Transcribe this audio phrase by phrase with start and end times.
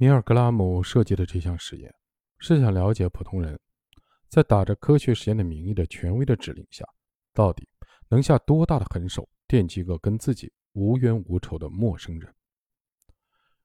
[0.00, 1.94] 米尔格拉姆设计的这项实验，
[2.38, 3.60] 是想了解普通人
[4.30, 6.86] 在打着科学实验的名义的权威的指令下，
[7.34, 7.68] 到底
[8.08, 12.34] 能下多大的狠手电击个跟自己无冤无仇的陌生人。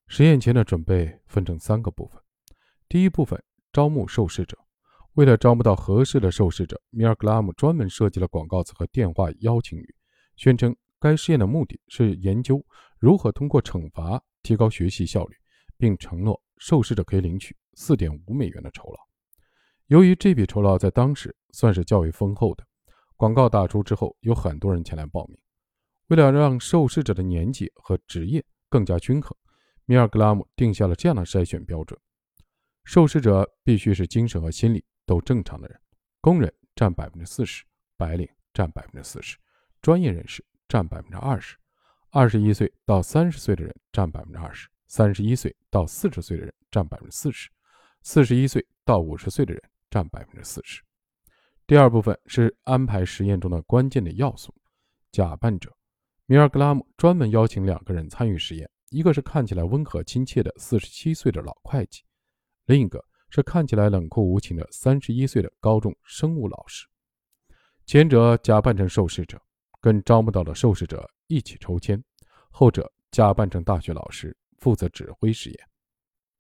[0.08, 2.22] 实验前的准备分成三个部分，
[2.90, 3.42] 第一部分
[3.72, 4.58] 招募受试者。
[5.14, 9.96] 为了招募到合适的受试者，米尔格拉姆专门设计了广告词和电话邀请语，
[10.36, 12.62] 宣称该试验的目的是研究
[13.00, 15.38] 如何通过惩罚提高学习效率，
[15.78, 19.00] 并承诺受试者可以领取四点五美元的酬劳。
[19.88, 22.66] 由于这笔酬劳在当时算是较为丰厚的，
[23.16, 25.38] 广告打出之后，有很多人前来报名。
[26.08, 29.36] 为了让受试者的年纪和职业更加均衡，
[29.86, 32.00] 米尔格拉姆定下了这样的筛选标准：
[32.84, 34.84] 受试者必须是精神和心理。
[35.08, 35.80] 都正常的人，
[36.20, 37.64] 工人占百分之四十，
[37.96, 39.38] 白领占百分之四十，
[39.84, 41.56] 专业人士占百分之二十，
[42.10, 47.50] 二十一岁到三十岁的人占百分之二十，三十一岁到四十岁的人占百分之四十，
[48.02, 50.82] 四十一岁到五十岁的人占百分之四十。
[51.68, 54.54] 第二部分是安排实验中的关键的要素：
[55.12, 55.76] 假扮者。
[56.26, 62.04] 米尔格拉姆专门邀请两个人参与实验，一个是看起来温和亲切的四十七岁的老会计，
[62.66, 63.04] 另一个。
[63.32, 66.88] 是看起来冷酷无情的三十一岁的高中生物老师，
[67.86, 69.42] 前者假扮成受试者，
[69.82, 72.00] 跟招募到的受试者一起抽签；
[72.50, 75.70] 后者假扮成大学老师，负责指挥实验。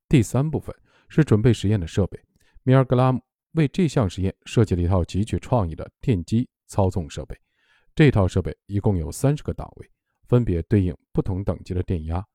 [0.09, 0.75] 第三部分
[1.09, 2.19] 是准备实验的设备。
[2.63, 7.39] 米尔格拉姆为这项实验设计了一套极具创意的电机操纵设备。
[7.93, 9.87] 这套设备一共有三十个档位，
[10.23, 12.25] 分别对应不同等级的电压。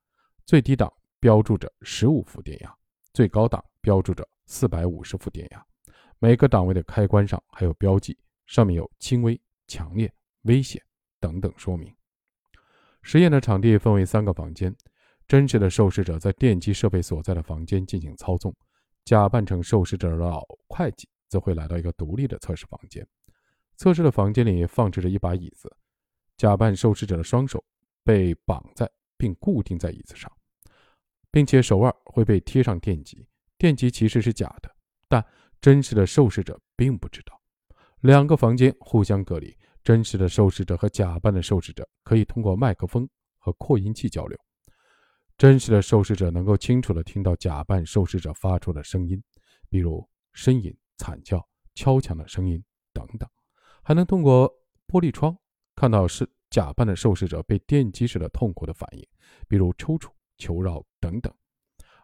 [0.47, 0.89] 最低档
[1.19, 2.73] 标注着十五伏电压，
[3.13, 4.25] 最高档标注着。
[4.47, 5.65] 四百五十伏电压，
[6.19, 8.17] 每个档位的开关上还有标记，
[8.47, 10.81] 上面有轻微、强烈、危险
[11.21, 11.95] 等等说明。
[13.03, 14.75] 实验的场地分为三个房间，
[15.31, 18.53] 真实的受试者在电机设备所在的房间进行操纵，
[19.05, 23.07] 假扮成受试者的老会计则会来到一个独立的测试房间。
[23.77, 25.73] 测试的房间里放置着一把椅子，
[26.37, 27.65] 假扮受试者的双手
[28.03, 30.29] 被绑在并固定在椅子上，
[31.31, 33.25] 并且手腕会被贴上电极。
[33.57, 34.69] 电极其实是假的，
[35.07, 35.25] 但
[35.61, 37.41] 真实的受试者并不知道。
[38.01, 44.37] 两个房间互相隔离，真实的受试者和假扮的受试者可以通过麦克风和扩音器交流。
[45.41, 49.19] 真实的受试者能够清楚地听到假扮受试者发出的声音，
[49.71, 51.43] 比如呻吟、惨叫、
[51.75, 52.63] 敲墙的声音
[52.93, 53.27] 等等，
[53.83, 54.55] 还能通过
[54.87, 55.35] 玻璃窗
[55.75, 59.09] 看到是假扮的受试者被电击时的痛苦的反应，
[59.49, 61.35] 比如抽搐、求饶等等。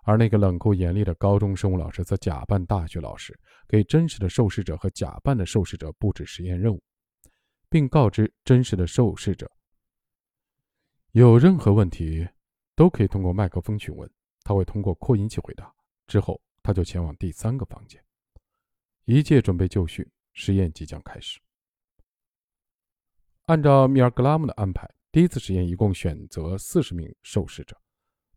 [0.05, 6.83] 而那个冷酷严厉的高中生物老师则假扮大学老师，给真实的受试者和假扮的受试者布置实验任务，
[7.69, 9.51] 并告知真实的受试者，
[11.13, 12.27] 有任何问题
[12.77, 14.09] 都可以通过麦克风询问，
[14.45, 15.75] 他会通过扩音器回答。
[16.07, 18.01] 之后，他就前往第三个房间。
[19.07, 21.41] 一切准备就绪，实验即将开始。
[23.47, 27.81] 按照米尔格拉姆的安排，第一次实验一共选择四十名受试者。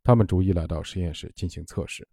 [0.03, 2.07] 他们逐一来到实验室进行测试。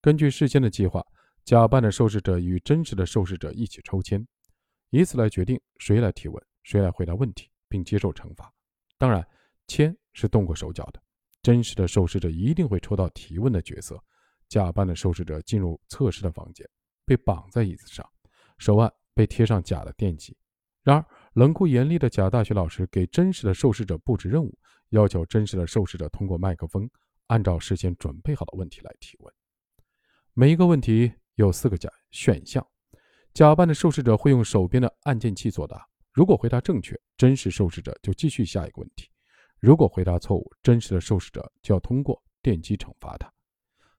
[0.00, 1.06] 根据事先的计划，
[1.44, 4.26] 假扮的受试者与真实的受试者一起抽签，
[4.90, 8.52] 以此来决定谁来提问，谁来回答问题，并接受惩罚。
[8.98, 9.24] 当然，
[9.68, 11.00] 签是动过手脚的。
[11.42, 14.02] 真实的受试者一定会抽到提问的角色。
[14.48, 16.68] 假扮的受试者进入测试的房间，
[17.04, 18.04] 被绑在椅子上，
[18.58, 20.36] 手腕被贴上假的电极。
[20.82, 24.58] 然而，冷酷严厉的假大学老师给真实的受试者布置任务，
[24.88, 26.90] 要求真实的受试者通过麦克风。
[27.28, 29.32] 按照事先准备好的问题来提问，
[30.34, 32.66] 每一个问题有四个假选项，
[33.32, 35.86] 假扮的受试者会用手边的按键器作答。
[36.12, 39.06] 如果回答正确，真实受试者就继续下一个问题；
[39.60, 43.32] 如果回答错误，真实的受试者就要通过电击惩罚他。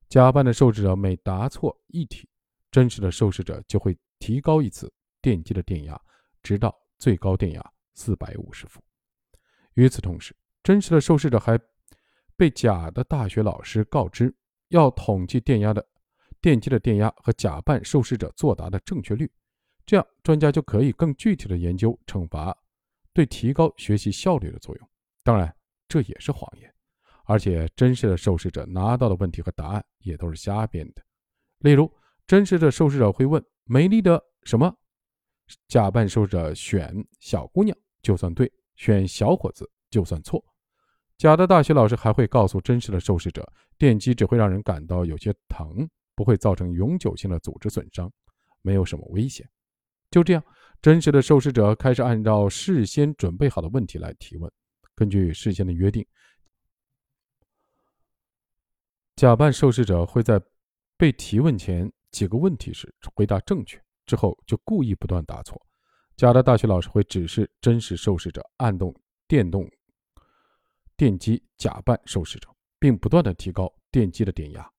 [0.09, 2.27] 假扮的受试者每答错一题，
[2.71, 5.99] 真实的受试者就会提高一次电击的电压，
[6.43, 8.81] 直到最高电压四百五十伏。
[9.75, 11.59] 与此同时，真实的受试者还。
[12.37, 14.35] 被假的大学老师告知
[14.69, 15.87] 要统计电压的
[16.39, 19.31] 电击的电压和假扮受试者作答的正确率，
[19.85, 22.57] 这样专家就可以更具体的研究惩罚
[23.13, 24.89] 对提高学习效率的作用。
[25.23, 25.53] 当然，
[25.87, 26.73] 这也是谎言，
[27.25, 31.03] 而且真实的受试者拿到的问题和答案也都是瞎编的。
[31.59, 31.91] 例如，
[32.25, 34.75] 真实的受试者会问“美丽的什么”，
[35.67, 40.43] 假扮受试者选“小姑娘”就算对，选“小伙子”就算错。
[41.17, 43.47] 假的大学老师还会告诉真实的受试者，
[43.77, 48.11] 电击只会让人感到有些疼，不会造成永久性的组织损伤，
[48.63, 49.47] 没有什么危险。
[50.09, 50.43] 就这样，
[50.81, 54.51] 真实的受试者开始按照事先准备好的问题来提问。
[54.95, 56.05] 根据事先的约定，
[59.15, 60.41] 假扮受试者会在
[60.97, 65.59] 被提问前几个问题时回答正确，之后就故意不断答错。
[66.15, 68.95] 假的大学老师会指示真实受试者按动
[69.27, 69.67] 电动
[70.95, 72.47] 电机，假扮受试者，
[72.77, 74.71] 并不断的提高电机的电压。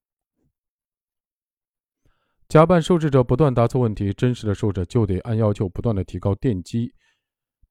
[2.49, 6.95] 假扮受试者不断答错问题，真实的受试者就得按要求不断的提高电机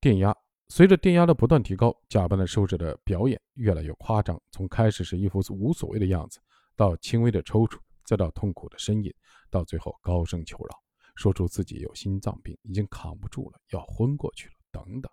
[0.02, 0.36] 电压。
[0.74, 6.40] 随着电压的不断提高，假扮的受试者的表演越来越夸张，从开始是一副无所谓的样子，
[6.78, 9.14] 到轻微的抽搐，再到痛苦的呻吟，
[9.50, 10.70] 到最后高声求饶，
[11.16, 15.12] 说出自己有心脏病，已经扛不住了，要昏过去了，等等。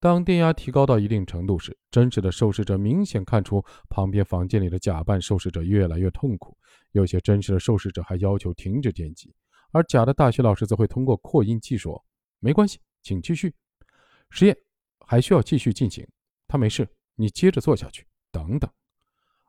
[0.00, 6.56] 当电压提高到一定程度时，真实的受试者明显看出旁边房间里的假扮受试者越来越痛苦，
[6.92, 9.34] 有些真实的受试者还要求停止电击，
[9.70, 12.02] 而假的大学老师则会通过扩音器说
[12.40, 13.54] ：“没关系，请继续。”
[14.32, 14.56] 实验
[15.06, 16.08] 还需要继续进行，
[16.48, 18.06] 他没事，你接着做下去。
[18.30, 18.70] 等等，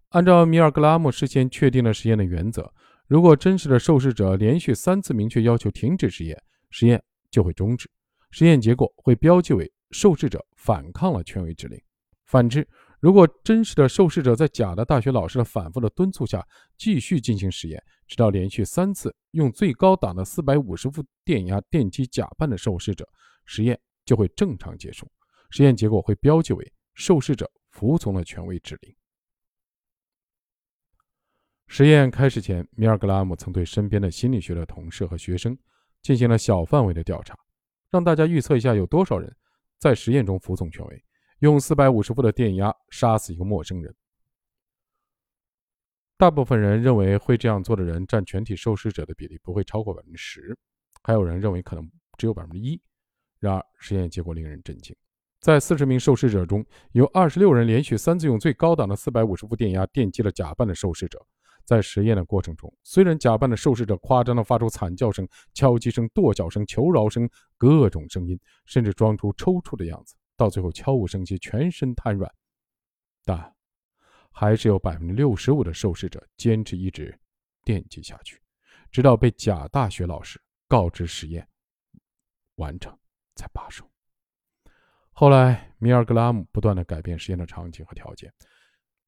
[0.09, 2.69] 按照米尔格拉姆事先确定的实验的原则，
[3.07, 6.37] 如果真实的受试者连续三次明确要求停止实验，
[6.69, 7.01] 实验
[7.31, 7.89] 就会终止，
[8.29, 11.81] 实验结果会标记为受试者反抗了权威指令。
[12.25, 12.67] 反之，
[12.99, 16.45] 如果真实的受试者在假的大学老师的反复的敦促下
[16.77, 23.07] 继续进行实验，直到连续三次用最高档的四百五十伏电压电击假扮的受试者，
[23.45, 23.79] 实验。
[24.05, 25.09] 就会正常结束，
[25.49, 28.95] 实验结果会标记为受试者服从了权威指令。
[31.67, 35.57] 实验开始前，米尔格拉姆曾对身边的心理学的同事和学生
[36.01, 37.35] 进行了小范围的调查，
[37.89, 39.35] 让大家预测一下有多少人
[39.79, 41.05] 在实验中服从权威，
[41.39, 43.95] 用四百五十伏的电压杀死一个陌生人。
[46.15, 50.55] 大部分人认为会这样做的人占全体受试者的比例不会超过百分之十，
[51.01, 52.79] 还有人认为可能只有百分之一。
[53.43, 54.95] 然而，实验结果令人震惊。
[55.41, 61.21] 在四十名受试者中，有二十六人连续三次用最高档的四百五十伏电压电击了假扮的受试者。
[61.65, 72.33] 在实验的过程中，虽然假扮的受试者夸张地发出惨叫声、敲击声、跺脚声、求饶声，各种声音，甚至装出抽搐的样子，到最后悄无声息、全身瘫软，
[73.25, 73.53] 但
[74.31, 77.13] 还是有百分之六十五的受试者坚持一直
[77.65, 78.39] 电击下去，
[78.89, 81.45] 直到被假大学老师告知实验
[82.55, 82.97] 完成。
[83.35, 83.89] 才罢手。
[85.11, 88.33] 后来，米尔格拉姆不断的改变实验的场景和条件，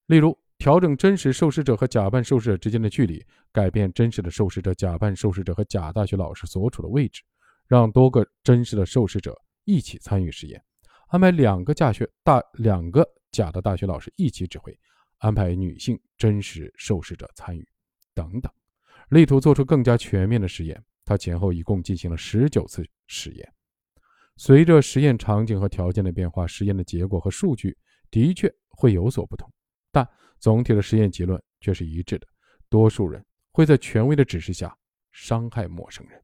[0.06, 7.24] 例如调整真实受试者和假扮受试者之间的距离，改变真实的受试者、假扮受试者和假大学老师所处的位置，
[7.68, 10.63] 让多个真实的受试者一起参与实验，
[11.07, 14.78] 安排两个假学大两个假的大学老师一起指挥，
[15.18, 17.68] 安排女性真实受试者参与，
[18.13, 18.51] 等等，
[19.10, 20.81] 力图做出更加全面的实验。
[21.04, 23.54] 他前后一共进行了十九次实验。
[24.37, 27.77] 随着实验场景和条件的变化，实验的结果和数据
[28.11, 29.49] 的确会有所不同，
[29.91, 30.07] 但
[30.39, 32.27] 总体的实验结论却是一致的：
[32.69, 34.75] 多数人会在权威的指示下
[35.11, 36.21] 伤害陌生人。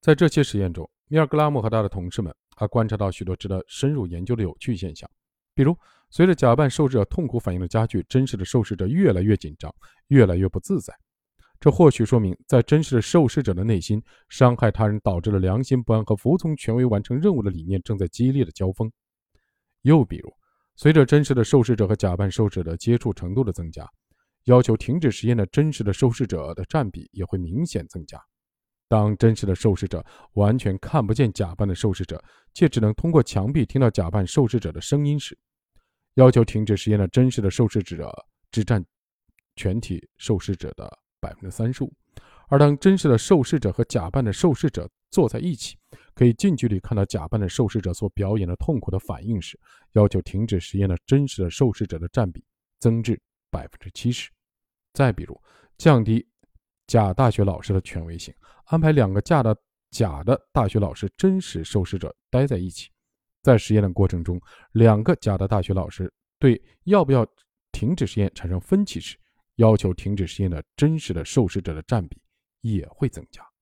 [0.00, 5.10] 在这些实验中，米尔格拉姆和他的同事们还观察到许多值得深入研究的有趣现象，
[5.54, 5.76] 比如，
[6.10, 9.74] 随着假扮受试者痛苦反应的加剧，真实的受试者越来越紧张，
[10.08, 10.94] 越来越不自在。
[11.60, 18.90] 这或许说明，在真实的受试者的内心，伤害他人导致了良心不安和服从权威完成任务的理念正在激烈的交锋。
[19.82, 20.32] 又比如，
[20.74, 23.86] 随着真实的受试者和假扮受试者接触程度的增加，
[24.44, 28.18] 要求停止实验的真实的受试者的占比也会明显增加。
[28.88, 35.38] 当真实的受试者完全看不见假扮的受试者，且只能通过墙壁听到假扮受试者的声音时，
[36.14, 38.10] 要求停止实验的真实的受试者
[38.50, 38.82] 只占
[39.56, 40.90] 全体受试者的。
[41.20, 41.92] 百分之三十五，
[42.48, 45.76] 而当真实的受试者和假扮的受试者坐在一起，
[46.14, 49.58] 可以近距离看到假扮的受试者所表演的痛苦的反应时，
[49.92, 52.44] 要求停止实验的真实的受试者的占比
[52.78, 54.30] 增至百分之七十。
[54.92, 55.40] 再比如，
[55.78, 56.26] 降低
[56.86, 58.34] 假大学老师的权威性，
[58.64, 59.56] 安排两个假的
[59.90, 62.90] 假的大学老师真实受试者待在一起，
[63.42, 64.40] 在实验的过程中，
[64.72, 67.26] 两个假的大学老师对要不要
[67.72, 69.16] 停止实验产生分歧时。
[69.60, 72.18] 要求停止实验的真实的受试者的占比
[72.62, 73.49] 也会增加。